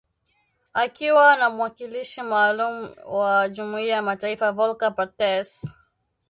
Akiwa 0.73 1.35
na 1.35 1.49
mwakilishi 1.49 2.21
maalum 2.23 2.89
wa 3.05 3.49
Jumuiya 3.49 3.95
ya 3.95 4.01
mataifa, 4.01 4.51
Volker 4.51 4.95
Perthes. 4.95 5.73